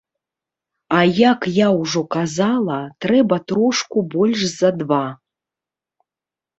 [0.99, 5.03] А як я ўжо казала, трэба трошку больш за два.